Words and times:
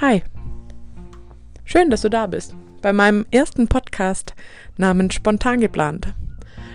Hi. 0.00 0.22
Schön, 1.64 1.90
dass 1.90 2.02
du 2.02 2.08
da 2.08 2.28
bist. 2.28 2.54
Bei 2.82 2.92
meinem 2.92 3.26
ersten 3.32 3.66
Podcast 3.66 4.32
namens 4.76 5.14
Spontan 5.14 5.60
geplant. 5.60 6.14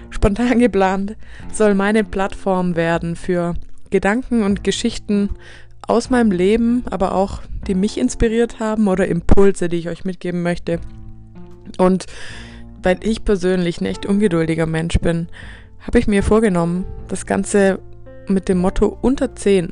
Spontan 0.09 0.59
geplant 0.59 1.15
soll 1.49 1.73
meine 1.73 2.03
Plattform 2.03 2.75
werden 2.75 3.15
für 3.15 3.53
Gedanken 3.91 4.43
und 4.43 4.65
Geschichten 4.65 5.29
aus 5.87 6.09
meinem 6.09 6.31
Leben, 6.31 6.83
aber 6.91 7.15
auch 7.15 7.41
die 7.65 7.75
mich 7.75 7.97
inspiriert 7.97 8.59
haben 8.59 8.89
oder 8.89 9.07
Impulse, 9.07 9.69
die 9.69 9.77
ich 9.77 9.87
euch 9.87 10.03
mitgeben 10.03 10.41
möchte. 10.41 10.81
Und 11.77 12.07
weil 12.81 12.99
ich 13.03 13.23
persönlich 13.23 13.79
ein 13.79 13.85
echt 13.85 14.05
ungeduldiger 14.05 14.65
Mensch 14.65 14.99
bin, 14.99 15.29
habe 15.79 15.97
ich 15.97 16.07
mir 16.07 16.23
vorgenommen, 16.23 16.83
das 17.07 17.25
Ganze 17.25 17.79
mit 18.27 18.49
dem 18.49 18.57
Motto 18.57 18.97
unter 19.01 19.33
10 19.33 19.71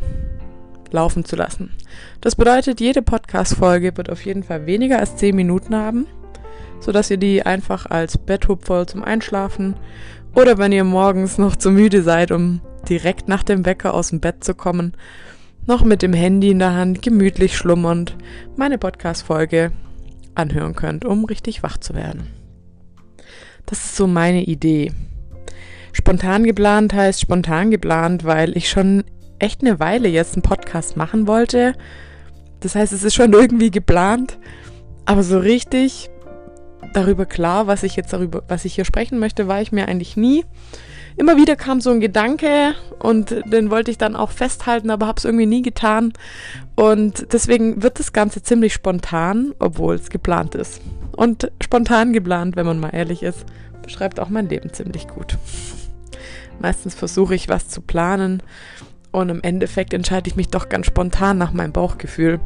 laufen 0.93 1.25
zu 1.25 1.35
lassen. 1.35 1.71
Das 2.21 2.35
bedeutet, 2.35 2.79
jede 2.79 3.01
Podcast-Folge 3.01 3.95
wird 3.97 4.09
auf 4.09 4.25
jeden 4.25 4.43
Fall 4.43 4.65
weniger 4.65 4.99
als 4.99 5.15
10 5.15 5.35
Minuten 5.35 5.75
haben, 5.75 6.07
sodass 6.79 7.11
ihr 7.11 7.17
die 7.17 7.45
einfach 7.45 7.85
als 7.85 8.17
Betthupferl 8.17 8.85
zum 8.85 9.03
Einschlafen 9.03 9.75
oder 10.35 10.57
wenn 10.57 10.71
ihr 10.71 10.83
morgens 10.83 11.37
noch 11.37 11.55
zu 11.55 11.71
müde 11.71 12.03
seid, 12.03 12.31
um 12.31 12.61
direkt 12.87 13.27
nach 13.27 13.43
dem 13.43 13.65
Wecker 13.65 13.93
aus 13.93 14.09
dem 14.09 14.19
Bett 14.19 14.43
zu 14.43 14.55
kommen, 14.55 14.93
noch 15.67 15.83
mit 15.83 16.01
dem 16.01 16.13
Handy 16.13 16.49
in 16.49 16.59
der 16.59 16.73
Hand 16.73 17.01
gemütlich 17.01 17.55
schlummernd 17.55 18.17
meine 18.55 18.77
Podcast-Folge 18.77 19.71
anhören 20.33 20.75
könnt, 20.75 21.05
um 21.05 21.25
richtig 21.25 21.63
wach 21.63 21.77
zu 21.77 21.93
werden. 21.93 22.27
Das 23.65 23.85
ist 23.85 23.95
so 23.95 24.07
meine 24.07 24.43
Idee. 24.43 24.91
Spontan 25.93 26.45
geplant 26.45 26.93
heißt 26.93 27.21
spontan 27.21 27.69
geplant, 27.69 28.23
weil 28.23 28.55
ich 28.57 28.69
schon 28.69 29.03
echt 29.41 29.61
eine 29.61 29.79
Weile 29.79 30.07
jetzt 30.07 30.35
einen 30.35 30.43
Podcast 30.43 30.97
machen 30.97 31.27
wollte. 31.27 31.73
Das 32.59 32.75
heißt, 32.75 32.93
es 32.93 33.03
ist 33.03 33.15
schon 33.15 33.33
irgendwie 33.33 33.71
geplant, 33.71 34.37
aber 35.05 35.23
so 35.23 35.39
richtig 35.39 36.09
darüber 36.93 37.25
klar, 37.25 37.67
was 37.67 37.83
ich 37.83 37.95
jetzt 37.95 38.13
darüber, 38.13 38.43
was 38.47 38.65
ich 38.65 38.75
hier 38.75 38.85
sprechen 38.85 39.19
möchte, 39.19 39.47
war 39.47 39.61
ich 39.61 39.71
mir 39.71 39.87
eigentlich 39.87 40.15
nie. 40.15 40.45
Immer 41.17 41.37
wieder 41.37 41.55
kam 41.55 41.81
so 41.81 41.89
ein 41.89 41.99
Gedanke 41.99 42.73
und 42.99 43.35
den 43.45 43.69
wollte 43.69 43.91
ich 43.91 43.97
dann 43.97 44.15
auch 44.15 44.31
festhalten, 44.31 44.89
aber 44.89 45.07
habe 45.07 45.17
es 45.17 45.25
irgendwie 45.25 45.45
nie 45.45 45.61
getan. 45.61 46.13
Und 46.75 47.33
deswegen 47.33 47.83
wird 47.83 47.99
das 47.99 48.13
Ganze 48.13 48.41
ziemlich 48.41 48.73
spontan, 48.73 49.53
obwohl 49.59 49.95
es 49.95 50.09
geplant 50.09 50.55
ist. 50.55 50.81
Und 51.15 51.51
spontan 51.61 52.13
geplant, 52.13 52.55
wenn 52.55 52.65
man 52.65 52.79
mal 52.79 52.89
ehrlich 52.93 53.23
ist, 53.23 53.45
beschreibt 53.83 54.19
auch 54.19 54.29
mein 54.29 54.49
Leben 54.49 54.71
ziemlich 54.71 55.07
gut. 55.07 55.37
Meistens 56.59 56.95
versuche 56.95 57.35
ich 57.35 57.49
was 57.49 57.67
zu 57.67 57.81
planen 57.81 58.41
und 59.11 59.29
im 59.29 59.41
Endeffekt 59.41 59.93
entscheide 59.93 60.29
ich 60.29 60.35
mich 60.35 60.49
doch 60.49 60.69
ganz 60.69 60.85
spontan 60.85 61.37
nach 61.37 61.53
meinem 61.53 61.73
Bauchgefühl. 61.73 62.39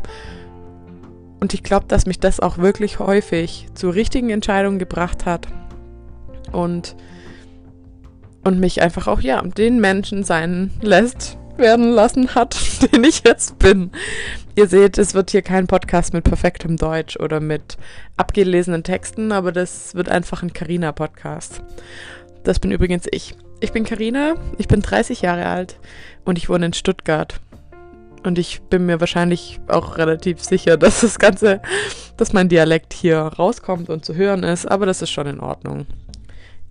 Und 1.40 1.54
ich 1.54 1.64
glaube, 1.64 1.86
dass 1.88 2.06
mich 2.06 2.20
das 2.20 2.40
auch 2.40 2.58
wirklich 2.58 3.00
häufig 3.00 3.68
zu 3.74 3.90
richtigen 3.90 4.30
Entscheidungen 4.30 4.80
gebracht 4.80 5.26
hat. 5.26 5.48
Und, 6.52 6.96
und 8.44 8.60
mich 8.60 8.82
einfach 8.82 9.08
auch, 9.08 9.22
ja, 9.22 9.42
den 9.42 9.80
Menschen 9.80 10.24
sein 10.24 10.72
lässt, 10.82 11.38
werden 11.58 11.92
lassen 11.92 12.34
hat, 12.36 12.58
den 12.92 13.04
ich 13.04 13.24
jetzt 13.26 13.60
bin. 13.60 13.92
Ihr 14.56 14.68
seht, 14.68 14.98
es 14.98 15.14
wird 15.14 15.32
hier 15.32 15.42
kein 15.42 15.68
Podcast 15.68 16.14
mit 16.14 16.24
perfektem 16.24 16.78
Deutsch 16.78 17.18
oder 17.18 17.40
mit 17.40 17.78
abgelesenen 18.18 18.84
Texten, 18.84 19.32
aber 19.32 19.52
das 19.52 19.96
wird 19.96 20.10
einfach 20.10 20.44
ein 20.44 20.54
Carina-Podcast. 20.54 21.62
Das 22.44 22.60
bin 22.60 22.72
übrigens 22.72 23.06
ich. 23.12 23.36
Ich 23.60 23.72
bin 23.72 23.84
Karina, 23.84 24.36
ich 24.58 24.68
bin 24.68 24.82
30 24.82 25.22
Jahre 25.22 25.46
alt 25.46 25.80
und 26.26 26.38
ich 26.38 26.50
wohne 26.50 26.68
in 26.68 26.74
Stuttgart. 26.74 27.40
Und 28.24 28.40
ich 28.40 28.62
bin 28.62 28.86
mir 28.86 29.00
wahrscheinlich 29.00 29.60
auch 29.68 29.98
relativ 29.98 30.44
sicher, 30.44 30.78
dass 30.78 31.02
das 31.02 31.20
Ganze, 31.20 31.62
dass 32.18 32.34
mein 32.34 32.50
Dialekt 32.50 32.94
hier 32.94 33.20
rauskommt 33.20 33.90
und 33.90 34.04
zu 34.04 34.16
hören 34.16 34.44
ist, 34.44 34.66
aber 34.66 34.86
das 34.86 35.02
ist 35.02 35.12
schon 35.12 35.28
in 35.28 35.40
Ordnung. 35.40 35.86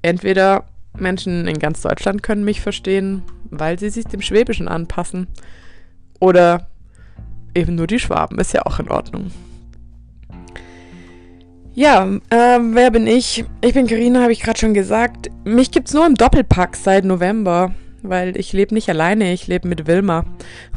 Entweder 0.03 0.65
Menschen 0.97 1.49
in 1.49 1.59
ganz 1.59 1.81
Deutschland 1.83 2.23
können 2.23 2.45
mich 2.45 2.61
verstehen, 2.61 3.23
weil 3.51 3.79
sie 3.79 3.91
sich 3.91 4.05
dem 4.05 4.21
Schwäbischen 4.21 4.69
anpassen, 4.69 5.29
oder 6.21 6.69
eben 7.55 7.75
nur 7.75 7.87
die 7.87 7.99
Schwaben, 7.99 8.39
ist 8.39 8.55
ja 8.55 8.63
auch 8.65 8.79
in 8.79 8.91
Ordnung. 8.91 9.31
Ja, 11.77 12.07
äh, 12.31 12.59
wer 12.61 12.93
bin 12.93 13.09
ich? 13.09 13.45
Ich 13.61 13.75
bin 13.75 13.89
Karina, 13.89 14.23
habe 14.23 14.31
ich 14.31 14.41
gerade 14.41 14.61
schon 14.61 14.75
gesagt. 14.75 15.29
Mich 15.45 15.73
gibt's 15.73 15.93
nur 15.93 16.07
im 16.07 16.15
Doppelpack 16.15 16.77
seit 16.77 17.05
November, 17.05 17.75
weil 18.03 18.37
ich 18.37 18.53
lebe 18.53 18.73
nicht 18.73 18.89
alleine, 18.89 19.33
ich 19.33 19.49
lebe 19.49 19.67
mit 19.67 19.89
Wilma. 19.89 20.25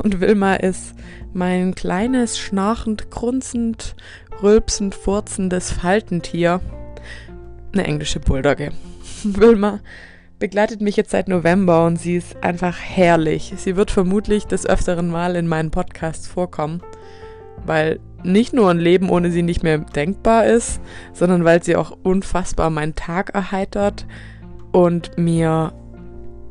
Und 0.01 0.21
Wilma 0.21 0.55
ist 0.55 0.95
mein 1.33 1.75
kleines, 1.75 2.39
schnarchend, 2.39 3.11
grunzend, 3.11 3.95
rülpsend, 4.41 4.95
furzendes 4.95 5.71
Faltentier. 5.71 6.61
Eine 7.73 7.83
englische 7.83 8.19
Bulldogge. 8.19 8.71
Wilma 9.23 9.81
begleitet 10.39 10.81
mich 10.81 10.95
jetzt 10.95 11.11
seit 11.11 11.27
November 11.27 11.85
und 11.85 11.97
sie 11.97 12.15
ist 12.15 12.43
einfach 12.43 12.79
herrlich. 12.79 13.53
Sie 13.57 13.75
wird 13.75 13.91
vermutlich 13.91 14.45
des 14.45 14.65
öfteren 14.65 15.11
Mal 15.11 15.35
in 15.35 15.47
meinen 15.47 15.69
Podcasts 15.69 16.25
vorkommen, 16.25 16.81
weil 17.67 17.99
nicht 18.23 18.53
nur 18.53 18.69
ein 18.69 18.79
Leben 18.79 19.09
ohne 19.09 19.31
sie 19.31 19.43
nicht 19.43 19.63
mehr 19.63 19.77
denkbar 19.77 20.45
ist, 20.45 20.81
sondern 21.13 21.45
weil 21.45 21.63
sie 21.63 21.75
auch 21.75 21.97
unfassbar 22.03 22.69
meinen 22.69 22.95
Tag 22.95 23.33
erheitert 23.33 24.05
und 24.71 25.17
mir 25.17 25.73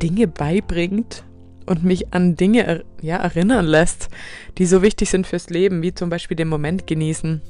Dinge 0.01 0.27
beibringt 0.27 1.23
und 1.65 1.83
mich 1.83 2.13
an 2.13 2.35
Dinge 2.35 2.83
ja, 3.01 3.17
erinnern 3.17 3.65
lässt, 3.65 4.09
die 4.57 4.65
so 4.65 4.81
wichtig 4.81 5.09
sind 5.09 5.27
fürs 5.27 5.49
Leben, 5.49 5.81
wie 5.81 5.93
zum 5.93 6.09
Beispiel 6.09 6.37
den 6.37 6.47
Moment 6.47 6.87
genießen. 6.87 7.41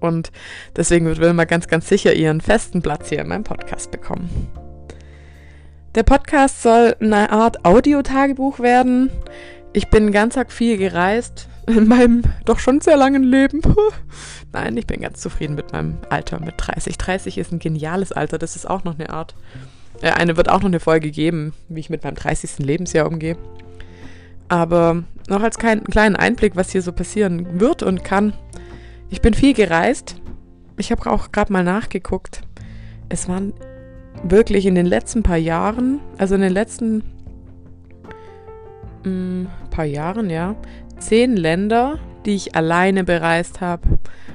Und 0.00 0.30
deswegen 0.76 1.06
wird 1.06 1.20
Wilma 1.20 1.44
ganz, 1.44 1.68
ganz 1.68 1.88
sicher 1.88 2.12
ihren 2.12 2.40
festen 2.40 2.82
Platz 2.82 3.08
hier 3.08 3.20
in 3.20 3.28
meinem 3.28 3.44
Podcast 3.44 3.90
bekommen. 3.90 4.28
Der 5.94 6.02
Podcast 6.02 6.62
soll 6.62 6.96
eine 7.00 7.30
Art 7.30 7.64
Audiotagebuch 7.64 8.60
werden. 8.60 9.10
Ich 9.74 9.88
bin 9.88 10.12
ganz 10.12 10.36
arg 10.36 10.52
viel 10.52 10.76
gereist, 10.76 11.48
in 11.66 11.88
meinem 11.88 12.22
doch 12.44 12.58
schon 12.58 12.80
sehr 12.82 12.96
langen 12.96 13.22
Leben. 13.22 13.62
Nein, 14.52 14.76
ich 14.76 14.86
bin 14.86 15.00
ganz 15.00 15.20
zufrieden 15.20 15.54
mit 15.54 15.72
meinem 15.72 15.98
Alter 16.10 16.40
mit 16.40 16.54
30. 16.58 16.98
30 16.98 17.38
ist 17.38 17.52
ein 17.52 17.58
geniales 17.58 18.12
Alter, 18.12 18.36
das 18.36 18.54
ist 18.54 18.68
auch 18.68 18.84
noch 18.84 18.98
eine 18.98 19.10
Art. 19.10 19.34
Äh, 20.02 20.10
eine 20.10 20.36
wird 20.36 20.50
auch 20.50 20.60
noch 20.60 20.66
eine 20.66 20.80
Folge 20.80 21.10
geben, 21.10 21.54
wie 21.68 21.80
ich 21.80 21.88
mit 21.88 22.04
meinem 22.04 22.16
30. 22.16 22.58
Lebensjahr 22.58 23.06
umgehe. 23.06 23.36
Aber 24.48 25.04
noch 25.28 25.42
als 25.42 25.58
kein, 25.58 25.84
kleinen 25.84 26.16
Einblick, 26.16 26.54
was 26.54 26.70
hier 26.70 26.82
so 26.82 26.92
passieren 26.92 27.58
wird 27.58 27.82
und 27.82 28.04
kann. 28.04 28.34
Ich 29.08 29.22
bin 29.22 29.32
viel 29.32 29.54
gereist. 29.54 30.16
Ich 30.76 30.90
habe 30.90 31.10
auch 31.10 31.32
gerade 31.32 31.52
mal 31.52 31.64
nachgeguckt. 31.64 32.42
Es 33.08 33.28
waren 33.28 33.54
wirklich 34.22 34.66
in 34.66 34.74
den 34.74 34.86
letzten 34.86 35.22
paar 35.22 35.38
Jahren, 35.38 36.00
also 36.18 36.34
in 36.34 36.42
den 36.42 36.52
letzten 36.52 37.02
mm, 39.04 39.46
paar 39.70 39.84
Jahren, 39.84 40.30
ja, 40.30 40.56
zehn 40.98 41.36
Länder, 41.36 41.98
die 42.24 42.34
ich 42.34 42.54
alleine 42.54 43.04
bereist 43.04 43.60
habe. 43.60 43.82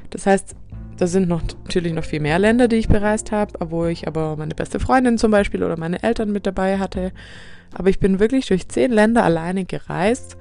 Das 0.09 0.25
heißt, 0.25 0.55
da 0.97 1.05
sind 1.05 1.29
noch, 1.29 1.44
natürlich 1.63 1.94
noch 1.94 2.03
viel 2.03 2.19
mehr 2.19 2.39
Länder, 2.39 2.67
die 2.67 2.77
ich 2.77 2.88
bereist 2.88 3.31
habe, 3.31 3.53
wo 3.69 3.85
ich 3.85 4.07
aber 4.07 4.35
meine 4.35 4.56
beste 4.56 4.79
Freundin 4.79 5.17
zum 5.17 5.31
Beispiel 5.31 5.63
oder 5.63 5.77
meine 5.77 6.01
Eltern 6.01 6.31
mit 6.31 6.47
dabei 6.47 6.79
hatte. 6.79 7.11
Aber 7.73 7.89
ich 7.89 8.00
bin 8.00 8.19
wirklich 8.19 8.47
durch 8.47 8.67
zehn 8.67 8.91
Länder 8.91 9.23
alleine 9.23 9.66
gereist. 9.66 10.38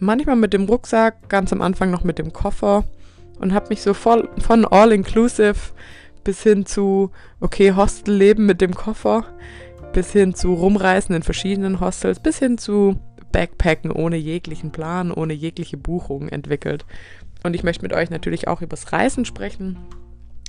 Manchmal 0.00 0.36
mit 0.36 0.52
dem 0.52 0.64
Rucksack, 0.64 1.28
ganz 1.28 1.52
am 1.52 1.62
Anfang 1.62 1.90
noch 1.90 2.04
mit 2.04 2.18
dem 2.18 2.32
Koffer 2.32 2.84
und 3.38 3.54
habe 3.54 3.68
mich 3.70 3.82
so 3.82 3.94
voll 3.94 4.28
von 4.38 4.64
All-Inclusive 4.64 5.72
bis 6.24 6.42
hin 6.42 6.66
zu, 6.66 7.10
okay, 7.40 7.72
Hostelleben 7.74 8.46
mit 8.46 8.60
dem 8.60 8.74
Koffer, 8.74 9.24
bis 9.92 10.12
hin 10.12 10.34
zu 10.34 10.54
Rumreisen 10.54 11.14
in 11.14 11.22
verschiedenen 11.22 11.80
Hostels, 11.80 12.20
bis 12.20 12.38
hin 12.38 12.58
zu 12.58 12.98
Backpacken 13.32 13.90
ohne 13.90 14.16
jeglichen 14.16 14.72
Plan, 14.72 15.10
ohne 15.10 15.34
jegliche 15.34 15.76
Buchung 15.76 16.28
entwickelt. 16.28 16.84
Und 17.42 17.54
ich 17.54 17.62
möchte 17.62 17.82
mit 17.82 17.92
euch 17.92 18.10
natürlich 18.10 18.48
auch 18.48 18.62
übers 18.62 18.92
Reisen 18.92 19.24
sprechen. 19.24 19.78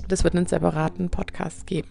Das 0.07 0.23
wird 0.23 0.35
einen 0.35 0.47
separaten 0.47 1.09
Podcast 1.09 1.67
geben. 1.67 1.89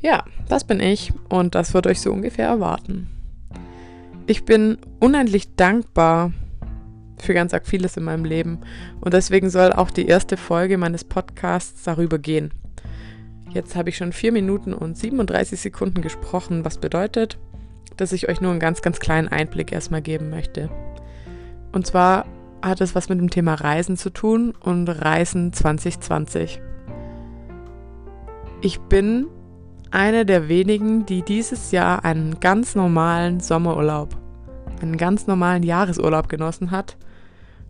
Ja, 0.00 0.24
das 0.48 0.64
bin 0.64 0.80
ich 0.80 1.12
und 1.28 1.54
das 1.54 1.72
wird 1.72 1.86
euch 1.86 2.00
so 2.00 2.12
ungefähr 2.12 2.46
erwarten. 2.46 3.08
Ich 4.26 4.44
bin 4.44 4.78
unendlich 5.00 5.54
dankbar 5.56 6.32
für 7.18 7.32
ganz 7.32 7.54
arg 7.54 7.66
vieles 7.66 7.96
in 7.96 8.04
meinem 8.04 8.24
Leben 8.24 8.58
und 9.00 9.14
deswegen 9.14 9.48
soll 9.48 9.72
auch 9.72 9.90
die 9.90 10.06
erste 10.06 10.36
Folge 10.36 10.76
meines 10.76 11.04
Podcasts 11.04 11.84
darüber 11.84 12.18
gehen. 12.18 12.52
Jetzt 13.50 13.74
habe 13.74 13.88
ich 13.88 13.96
schon 13.96 14.12
4 14.12 14.32
Minuten 14.32 14.74
und 14.74 14.98
37 14.98 15.58
Sekunden 15.58 16.02
gesprochen, 16.02 16.64
was 16.64 16.76
bedeutet, 16.78 17.38
dass 17.96 18.12
ich 18.12 18.28
euch 18.28 18.40
nur 18.40 18.50
einen 18.50 18.60
ganz, 18.60 18.82
ganz 18.82 19.00
kleinen 19.00 19.28
Einblick 19.28 19.72
erstmal 19.72 20.02
geben 20.02 20.30
möchte. 20.30 20.70
Und 21.72 21.86
zwar 21.86 22.26
hat 22.62 22.80
es 22.80 22.94
was 22.94 23.08
mit 23.08 23.18
dem 23.18 23.30
Thema 23.30 23.54
Reisen 23.54 23.96
zu 23.96 24.10
tun 24.10 24.54
und 24.60 24.88
Reisen 24.88 25.52
2020. 25.52 26.60
Ich 28.62 28.80
bin 28.80 29.26
eine 29.90 30.26
der 30.26 30.48
wenigen, 30.48 31.06
die 31.06 31.22
dieses 31.22 31.70
Jahr 31.70 32.04
einen 32.04 32.40
ganz 32.40 32.74
normalen 32.74 33.40
Sommerurlaub, 33.40 34.16
einen 34.80 34.96
ganz 34.96 35.26
normalen 35.26 35.62
Jahresurlaub 35.62 36.28
genossen 36.28 36.70
hat. 36.70 36.96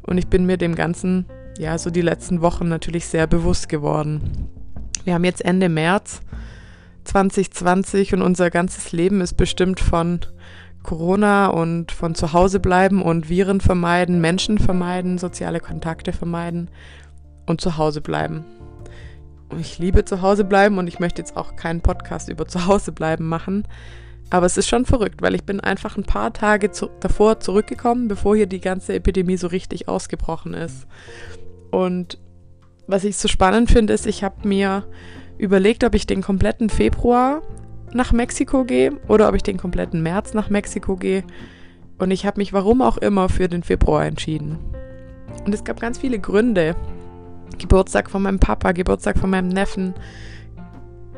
Und 0.03 0.19
ich 0.19 0.29
bin 0.29 0.47
mir 0.47 0.57
dem 0.57 0.75
Ganzen 0.75 1.27
ja, 1.59 1.79
so 1.79 1.91
die 1.91 2.03
letzten 2.03 2.43
Wochen 2.43 2.69
natürlich 2.69 3.07
sehr 3.07 3.27
bewusst 3.27 3.69
geworden. 3.69 4.49
Wir 5.05 5.15
haben 5.15 5.25
jetzt 5.25 5.45
Ende 5.45 5.69
März 5.69 6.21
2020 7.07 8.15
und 8.15 8.23
unser 8.23 8.51
ganzes 8.51 8.93
Leben 8.93 9.21
ist 9.21 9.35
bestimmt 9.35 9.81
von 9.81 10.21
Corona 10.83 11.49
und 11.49 11.93
von 11.93 12.15
zu 12.15 12.33
Hause 12.33 12.61
bleiben 12.61 13.03
und 13.03 13.29
Viren 13.29 13.61
vermeiden, 13.61 14.21
Menschen 14.21 14.59
vermeiden, 14.59 15.19
soziale 15.19 15.61
Kontakte 15.61 16.13
vermeiden 16.13 16.71
und 17.47 17.61
zu 17.61 17.77
Hause 17.77 18.01
bleiben. 18.01 18.45
Ich 19.59 19.79
liebe 19.79 20.05
zu 20.05 20.23
Hause 20.23 20.45
bleiben 20.45 20.79
und 20.79 20.89
ich 20.89 20.99
möchte 20.99 21.23
jetzt 21.23 21.37
auch 21.37 21.57
keinen 21.57 21.81
Podcast 21.81 22.29
über 22.29 22.47
zu 22.47 22.67
Hause 22.67 22.93
bleiben 22.93 23.29
machen. 23.29 23.67
Aber 24.31 24.47
es 24.47 24.57
ist 24.57 24.69
schon 24.69 24.85
verrückt, 24.85 25.23
weil 25.23 25.35
ich 25.35 25.45
bin 25.45 25.61
einfach 25.61 25.97
ein 25.97 26.05
paar 26.05 26.33
Tage 26.33 26.73
zu, 26.73 26.91
davor 27.01 27.39
zurückgekommen, 27.39 28.09
bevor 28.09 28.35
hier 28.35 28.47
die 28.47 28.61
ganze 28.61 28.95
Epidemie 28.95 29.37
so 29.37 29.47
richtig 29.47 29.89
ausgebrochen 29.89 30.53
ist. 30.53 30.87
Und 31.71 32.19
was 32.89 33.05
ich 33.05 33.17
so 33.17 33.29
spannend 33.29 33.71
finde, 33.71 33.93
ist, 33.93 34.07
ich 34.07 34.25
habe 34.25 34.47
mir 34.47 34.85
überlegt, 35.39 35.85
ob 35.85 35.95
ich 35.95 36.07
den 36.07 36.23
kompletten 36.23 36.71
Februar 36.71 37.43
nach 37.93 38.13
Mexiko 38.13 38.65
gehe 38.65 38.93
oder 39.09 39.29
ob 39.29 39.35
ich 39.35 39.43
den 39.43 39.57
kompletten 39.57 40.03
März 40.03 40.35
nach 40.35 40.51
Mexiko 40.51 40.97
gehe. 40.97 41.25
Und 41.99 42.11
ich 42.11 42.27
habe 42.27 42.41
mich, 42.41 42.53
warum 42.53 42.83
auch 42.83 42.99
immer, 42.99 43.29
für 43.29 43.49
den 43.49 43.63
Februar 43.63 44.05
entschieden. 44.05 44.59
Und 45.45 45.55
es 45.55 45.65
gab 45.65 45.81
ganz 45.81 45.99
viele 45.99 46.19
Gründe. 46.19 46.77
Geburtstag 47.59 48.11
von 48.11 48.23
meinem 48.23 48.39
Papa, 48.39 48.73
Geburtstag 48.73 49.19
von 49.19 49.31
meinem 49.31 49.49
Neffen, 49.49 49.95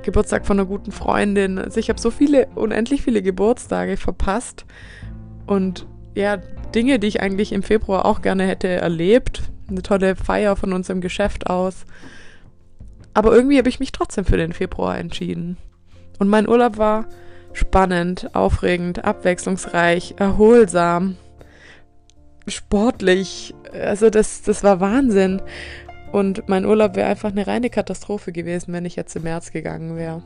Geburtstag 0.02 0.46
von 0.46 0.58
einer 0.58 0.68
guten 0.68 0.92
Freundin. 0.92 1.58
Also 1.58 1.80
ich 1.80 1.88
habe 1.88 2.00
so 2.00 2.10
viele, 2.10 2.46
unendlich 2.54 3.02
viele 3.02 3.22
Geburtstage 3.22 3.96
verpasst. 3.96 4.64
Und 5.46 5.86
ja, 6.14 6.36
Dinge, 6.74 6.98
die 6.98 7.08
ich 7.08 7.20
eigentlich 7.20 7.52
im 7.52 7.62
Februar 7.62 8.04
auch 8.04 8.22
gerne 8.22 8.44
hätte 8.44 8.68
erlebt. 8.68 9.42
Eine 9.68 9.82
tolle 9.82 10.16
Feier 10.16 10.54
von 10.56 10.72
unserem 10.72 11.00
Geschäft 11.00 11.48
aus. 11.48 11.84
Aber 13.18 13.34
irgendwie 13.34 13.58
habe 13.58 13.68
ich 13.68 13.80
mich 13.80 13.90
trotzdem 13.90 14.24
für 14.24 14.36
den 14.36 14.52
Februar 14.52 14.96
entschieden. 14.96 15.56
Und 16.20 16.28
mein 16.28 16.48
Urlaub 16.48 16.78
war 16.78 17.08
spannend, 17.52 18.32
aufregend, 18.32 19.04
abwechslungsreich, 19.04 20.14
erholsam, 20.18 21.16
sportlich. 22.46 23.56
Also 23.72 24.08
das, 24.08 24.42
das 24.42 24.62
war 24.62 24.78
Wahnsinn. 24.78 25.42
Und 26.12 26.48
mein 26.48 26.64
Urlaub 26.64 26.94
wäre 26.94 27.08
einfach 27.08 27.32
eine 27.32 27.48
reine 27.48 27.70
Katastrophe 27.70 28.30
gewesen, 28.30 28.72
wenn 28.72 28.84
ich 28.84 28.94
jetzt 28.94 29.16
im 29.16 29.24
März 29.24 29.50
gegangen 29.50 29.96
wäre. 29.96 30.22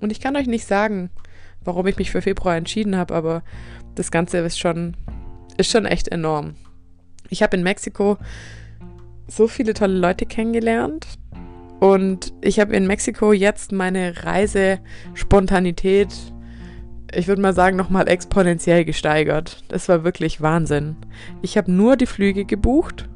Und 0.00 0.10
ich 0.10 0.22
kann 0.22 0.34
euch 0.34 0.46
nicht 0.46 0.64
sagen, 0.64 1.10
warum 1.62 1.86
ich 1.88 1.98
mich 1.98 2.10
für 2.10 2.22
Februar 2.22 2.56
entschieden 2.56 2.96
habe, 2.96 3.14
aber 3.14 3.42
das 3.96 4.10
Ganze 4.10 4.38
ist 4.38 4.58
schon, 4.58 4.96
ist 5.58 5.70
schon 5.70 5.84
echt 5.84 6.08
enorm. 6.08 6.54
Ich 7.28 7.42
habe 7.42 7.54
in 7.54 7.62
Mexiko 7.62 8.16
so 9.26 9.46
viele 9.46 9.74
tolle 9.74 9.98
Leute 9.98 10.24
kennengelernt. 10.24 11.06
Und 11.80 12.32
ich 12.40 12.58
habe 12.58 12.74
in 12.74 12.86
Mexiko 12.86 13.32
jetzt 13.32 13.72
meine 13.72 14.24
Reisespontanität, 14.24 16.08
ich 17.14 17.28
würde 17.28 17.40
mal 17.40 17.54
sagen, 17.54 17.76
nochmal 17.76 18.08
exponentiell 18.08 18.84
gesteigert. 18.84 19.64
Das 19.68 19.88
war 19.88 20.04
wirklich 20.04 20.40
Wahnsinn. 20.40 20.96
Ich 21.40 21.56
habe 21.56 21.70
nur 21.70 21.96
die 21.96 22.06
Flüge 22.06 22.44
gebucht 22.44 23.08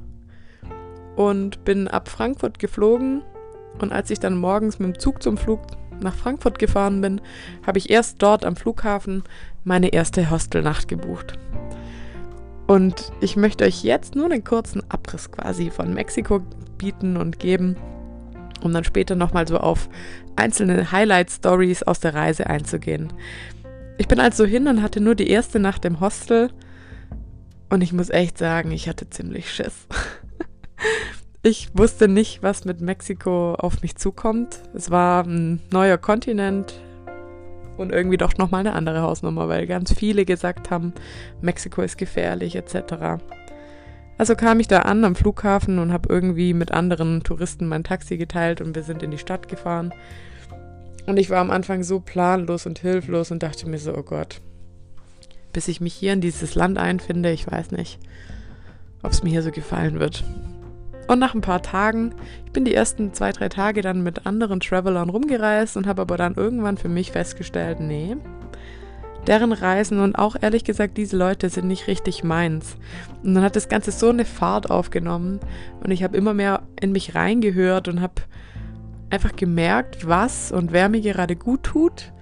und 1.17 1.65
bin 1.65 1.89
ab 1.89 2.09
Frankfurt 2.09 2.59
geflogen. 2.59 3.23
Und 3.81 3.93
als 3.93 4.11
ich 4.11 4.21
dann 4.21 4.37
morgens 4.37 4.79
mit 4.79 4.95
dem 4.95 4.99
Zug 4.99 5.23
zum 5.23 5.37
Flug 5.37 5.61
nach 6.01 6.15
Frankfurt 6.15 6.59
gefahren 6.59 7.01
bin, 7.01 7.21
habe 7.67 7.79
ich 7.79 7.91
erst 7.91 8.23
dort 8.23 8.45
am 8.45 8.57
Flughafen 8.57 9.25
meine 9.65 9.93
erste 9.93 10.31
Hostelnacht 10.31 10.89
gebucht. 10.89 11.39
Und 12.67 13.13
ich 13.21 13.37
möchte 13.37 13.65
euch 13.65 13.83
jetzt 13.83 14.15
nur 14.15 14.27
einen 14.27 14.45
kurzen 14.45 14.83
Abriss 14.89 15.31
quasi 15.31 15.71
von 15.71 15.93
Mexiko 15.95 16.41
bieten 16.79 17.17
und 17.17 17.39
geben, 17.39 17.77
um 18.65 18.73
dann 18.73 18.85
später 18.85 19.15
nochmal 19.15 19.47
so 19.47 19.59
auf 19.59 19.89
einzelne 20.37 20.93
Highlight-Stories 20.93 21.83
aus 21.83 22.01
der 22.01 22.15
Reise 22.15 22.47
einzugehen. 22.47 23.13
Ich 23.99 24.09
bin 24.09 24.21
also 24.21 24.45
hin 24.45 24.67
und 24.69 24.83
hatte 24.83 25.01
nur 25.01 25.15
die 25.15 25.29
erste 25.29 25.59
Nacht 25.59 25.85
im 25.85 26.01
Hostel 26.01 26.51
und 27.69 27.83
ich 27.83 27.93
muss 27.93 28.11
echt 28.11 28.39
sagen, 28.39 28.71
ich 28.71 28.89
hatte 28.89 29.09
ziemlich 29.09 29.53
Schiss. 29.53 29.87
Ich 31.45 31.71
wusste 31.75 32.07
nicht, 32.07 32.45
was 32.45 32.65
mit 32.65 32.81
Mexiko 32.81 33.55
auf 33.55 33.83
mich 33.83 33.97
zukommt. 33.97 34.63
Es 34.75 34.93
war 34.93 35.25
ein 35.25 35.61
neuer 35.73 35.99
Kontinent 35.99 36.81
und 37.77 37.91
irgendwie 37.91 38.17
doch 38.17 38.39
nochmal 38.39 38.61
eine 38.61 38.75
andere 38.75 39.03
Hausnummer, 39.03 39.49
weil 39.49 39.67
ganz 39.67 39.93
viele 39.93 40.25
gesagt 40.25 40.71
haben, 40.71 40.93
Mexiko 41.41 41.83
ist 41.83 41.99
gefährlich 41.99 42.55
etc. 42.55 43.21
Also 44.19 44.35
kam 44.37 44.61
ich 44.61 44.69
da 44.69 44.81
an 44.81 45.05
am 45.05 45.15
Flughafen 45.15 45.79
und 45.79 45.93
habe 45.93 46.09
irgendwie 46.13 46.55
mit 46.55 46.71
anderen 46.73 47.23
Touristen 47.23 47.67
mein 47.67 47.85
Taxi 47.85 48.17
geteilt 48.17 48.61
und 48.61 48.75
wir 48.75 48.83
sind 48.83 49.03
in 49.03 49.11
die 49.11 49.19
Stadt 49.19 49.49
gefahren. 49.49 49.93
Und 51.07 51.19
ich 51.19 51.31
war 51.31 51.41
am 51.41 51.51
Anfang 51.51 51.83
so 51.83 52.01
planlos 52.01 52.67
und 52.67 52.79
hilflos 52.79 53.31
und 53.31 53.43
dachte 53.43 53.69
mir 53.69 53.79
so, 53.79 53.97
oh 53.97 54.03
Gott, 54.03 54.41
bis 55.53 55.69
ich 55.69 55.81
mich 55.81 55.95
hier 55.95 56.13
in 56.13 56.21
dieses 56.21 56.55
Land 56.55 56.79
einfinde, 56.79 57.33
ich 57.33 57.51
weiß 57.51 57.73
nicht, 57.73 57.99
ob 59.03 59.13
es 59.13 59.23
mir 59.23 59.31
hier 59.31 59.43
so 59.43 59.51
gefallen 59.51 59.99
wird. 59.99 60.25
Und 61.09 61.19
nach 61.19 61.35
ein 61.35 61.41
paar 61.41 61.63
Tagen, 61.63 62.15
ich 62.47 62.53
bin 62.53 62.65
die 62.65 62.75
ersten 62.75 63.13
zwei, 63.13 63.33
drei 63.33 63.49
Tage 63.49 63.83
dann 63.83 64.03
mit 64.03 64.25
anderen 64.27 64.61
Travelern 64.61 65.11
rumgereist 65.11 65.77
und 65.77 65.87
habe 65.87 66.03
aber 66.03 66.17
dann 66.17 66.37
irgendwann 66.37 66.77
für 66.77 66.89
mich 66.89 67.11
festgestellt, 67.11 67.81
nee, 67.81 68.17
deren 69.27 69.53
Reisen 69.53 70.01
und 70.01 70.17
auch 70.17 70.37
ehrlich 70.41 70.65
gesagt, 70.65 70.97
diese 70.97 71.17
Leute 71.17 71.49
sind 71.49 71.69
nicht 71.69 71.87
richtig 71.87 72.25
meins. 72.25 72.77
Und 73.23 73.35
dann 73.35 73.45
hat 73.45 73.57
das 73.57 73.69
Ganze 73.69 73.93
so 73.93 74.09
eine 74.09 74.25
Fahrt 74.25 74.71
aufgenommen 74.71 75.41
und 75.83 75.91
ich 75.91 76.03
habe 76.03 76.17
immer 76.17 76.35
mehr 76.35 76.63
in 76.81 76.93
mich 76.93 77.15
reingehört 77.15 77.89
und 77.89 78.01
habe 78.01 78.23
einfach 79.11 79.37
gemerkt, 79.37 80.09
was 80.09 80.51
und 80.53 80.73
wer 80.73 80.89
mir 80.89 81.01
gerade 81.01 81.37
gut 81.37 81.63
tut. 81.65 82.13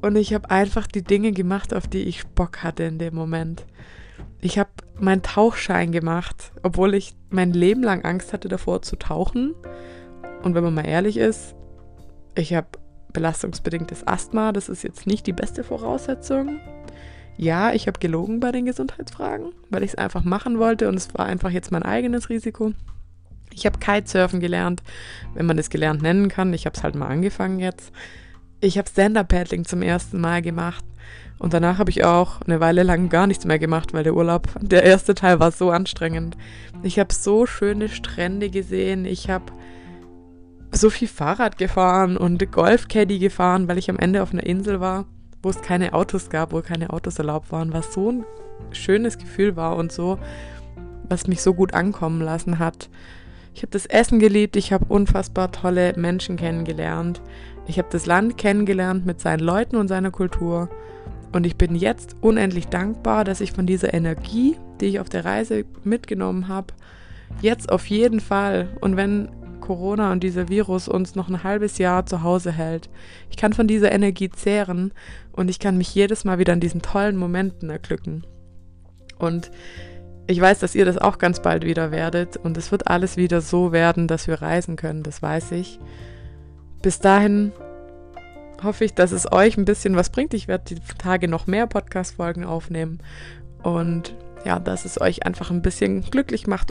Und 0.00 0.16
ich 0.16 0.34
habe 0.34 0.50
einfach 0.50 0.86
die 0.86 1.02
Dinge 1.02 1.32
gemacht, 1.32 1.74
auf 1.74 1.86
die 1.86 2.02
ich 2.02 2.26
Bock 2.28 2.62
hatte 2.62 2.84
in 2.84 2.98
dem 2.98 3.14
Moment. 3.14 3.66
Ich 4.40 4.58
habe 4.58 4.70
meinen 5.00 5.22
Tauchschein 5.22 5.90
gemacht, 5.90 6.52
obwohl 6.62 6.94
ich 6.94 7.14
mein 7.30 7.52
Leben 7.52 7.82
lang 7.82 8.04
Angst 8.04 8.32
hatte 8.32 8.48
davor 8.48 8.82
zu 8.82 8.96
tauchen. 8.96 9.54
Und 10.42 10.54
wenn 10.54 10.62
man 10.62 10.74
mal 10.74 10.86
ehrlich 10.86 11.16
ist, 11.16 11.54
ich 12.36 12.54
habe 12.54 12.68
belastungsbedingtes 13.12 14.06
Asthma, 14.06 14.52
das 14.52 14.68
ist 14.68 14.82
jetzt 14.82 15.06
nicht 15.06 15.26
die 15.26 15.32
beste 15.32 15.64
Voraussetzung. 15.64 16.60
Ja, 17.36 17.72
ich 17.72 17.86
habe 17.86 18.00
gelogen 18.00 18.40
bei 18.40 18.50
den 18.50 18.66
Gesundheitsfragen, 18.66 19.52
weil 19.70 19.84
ich 19.84 19.92
es 19.92 19.98
einfach 19.98 20.24
machen 20.24 20.58
wollte 20.58 20.88
und 20.88 20.96
es 20.96 21.14
war 21.14 21.26
einfach 21.26 21.50
jetzt 21.50 21.70
mein 21.70 21.84
eigenes 21.84 22.30
Risiko. 22.30 22.72
Ich 23.52 23.64
habe 23.64 23.78
Kitesurfen 23.78 24.40
gelernt, 24.40 24.82
wenn 25.34 25.46
man 25.46 25.58
es 25.58 25.70
gelernt 25.70 26.02
nennen 26.02 26.28
kann. 26.28 26.52
Ich 26.52 26.66
habe 26.66 26.76
es 26.76 26.82
halt 26.82 26.94
mal 26.94 27.06
angefangen 27.06 27.60
jetzt. 27.60 27.92
Ich 28.60 28.76
habe 28.76 28.88
Stand-Up-Paddling 28.88 29.64
zum 29.64 29.82
ersten 29.82 30.20
Mal 30.20 30.42
gemacht. 30.42 30.84
Und 31.38 31.54
danach 31.54 31.78
habe 31.78 31.90
ich 31.90 32.04
auch 32.04 32.40
eine 32.42 32.58
Weile 32.58 32.82
lang 32.82 33.08
gar 33.08 33.28
nichts 33.28 33.44
mehr 33.44 33.60
gemacht, 33.60 33.94
weil 33.94 34.02
der 34.02 34.14
Urlaub, 34.14 34.48
der 34.60 34.82
erste 34.82 35.14
Teil 35.14 35.38
war 35.38 35.52
so 35.52 35.70
anstrengend. 35.70 36.36
Ich 36.82 36.98
habe 36.98 37.14
so 37.14 37.46
schöne 37.46 37.88
Strände 37.88 38.50
gesehen. 38.50 39.04
Ich 39.04 39.30
habe 39.30 39.44
so 40.70 40.90
viel 40.90 41.08
Fahrrad 41.08 41.58
gefahren 41.58 42.16
und 42.16 42.50
Golfcaddy 42.50 43.18
gefahren, 43.18 43.68
weil 43.68 43.78
ich 43.78 43.90
am 43.90 43.98
Ende 43.98 44.22
auf 44.22 44.32
einer 44.32 44.44
Insel 44.44 44.80
war, 44.80 45.06
wo 45.42 45.50
es 45.50 45.62
keine 45.62 45.92
Autos 45.94 46.30
gab, 46.30 46.52
wo 46.52 46.60
keine 46.60 46.90
Autos 46.90 47.18
erlaubt 47.18 47.52
waren, 47.52 47.72
was 47.72 47.94
so 47.94 48.12
ein 48.12 48.24
schönes 48.72 49.18
Gefühl 49.18 49.56
war 49.56 49.76
und 49.76 49.92
so, 49.92 50.18
was 51.08 51.26
mich 51.26 51.42
so 51.42 51.54
gut 51.54 51.74
ankommen 51.74 52.20
lassen 52.20 52.58
hat. 52.58 52.88
Ich 53.54 53.62
habe 53.62 53.70
das 53.70 53.86
Essen 53.86 54.18
geliebt, 54.18 54.56
ich 54.56 54.72
habe 54.72 54.84
unfassbar 54.88 55.50
tolle 55.50 55.94
Menschen 55.96 56.36
kennengelernt. 56.36 57.22
Ich 57.66 57.78
habe 57.78 57.88
das 57.90 58.06
Land 58.06 58.38
kennengelernt 58.38 59.04
mit 59.04 59.20
seinen 59.20 59.40
Leuten 59.40 59.76
und 59.76 59.88
seiner 59.88 60.10
Kultur. 60.10 60.68
Und 61.32 61.44
ich 61.44 61.56
bin 61.56 61.74
jetzt 61.74 62.16
unendlich 62.20 62.68
dankbar, 62.68 63.24
dass 63.24 63.40
ich 63.40 63.52
von 63.52 63.66
dieser 63.66 63.92
Energie, 63.92 64.56
die 64.80 64.86
ich 64.86 65.00
auf 65.00 65.08
der 65.08 65.24
Reise 65.24 65.64
mitgenommen 65.84 66.48
habe, 66.48 66.72
jetzt 67.42 67.70
auf 67.70 67.86
jeden 67.86 68.20
Fall, 68.20 68.68
und 68.80 68.96
wenn 68.96 69.28
Corona 69.68 70.12
und 70.12 70.22
dieser 70.22 70.48
Virus 70.48 70.88
uns 70.88 71.14
noch 71.14 71.28
ein 71.28 71.44
halbes 71.44 71.76
Jahr 71.76 72.06
zu 72.06 72.22
Hause 72.22 72.52
hält, 72.52 72.88
ich 73.28 73.36
kann 73.36 73.52
von 73.52 73.68
dieser 73.68 73.92
Energie 73.92 74.30
zehren 74.30 74.94
und 75.32 75.50
ich 75.50 75.58
kann 75.58 75.76
mich 75.76 75.94
jedes 75.94 76.24
Mal 76.24 76.38
wieder 76.38 76.54
an 76.54 76.60
diesen 76.60 76.80
tollen 76.80 77.18
Momenten 77.18 77.68
erglücken. 77.68 78.26
Und 79.18 79.50
ich 80.26 80.40
weiß, 80.40 80.58
dass 80.60 80.74
ihr 80.74 80.86
das 80.86 80.96
auch 80.96 81.18
ganz 81.18 81.42
bald 81.42 81.66
wieder 81.66 81.90
werdet 81.90 82.38
und 82.38 82.56
es 82.56 82.72
wird 82.72 82.88
alles 82.88 83.18
wieder 83.18 83.42
so 83.42 83.70
werden, 83.70 84.08
dass 84.08 84.26
wir 84.26 84.40
reisen 84.40 84.76
können, 84.76 85.02
das 85.02 85.20
weiß 85.20 85.52
ich. 85.52 85.78
Bis 86.80 86.98
dahin 86.98 87.52
hoffe 88.62 88.86
ich, 88.86 88.94
dass 88.94 89.12
es 89.12 89.30
euch 89.30 89.58
ein 89.58 89.66
bisschen 89.66 89.96
was 89.96 90.08
bringt. 90.08 90.32
Ich 90.32 90.48
werde 90.48 90.64
die 90.64 90.80
Tage 90.96 91.28
noch 91.28 91.46
mehr 91.46 91.66
Podcast-Folgen 91.66 92.44
aufnehmen 92.44 93.00
und 93.62 94.14
ja, 94.46 94.58
dass 94.58 94.86
es 94.86 94.98
euch 94.98 95.26
einfach 95.26 95.50
ein 95.50 95.60
bisschen 95.60 96.00
glücklich 96.10 96.46
macht 96.46 96.66